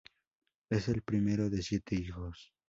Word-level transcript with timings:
Es 0.71 0.87
el 0.87 1.03
primero 1.03 1.47
de 1.51 1.61
siete 1.61 1.93
hijos. 1.93 2.55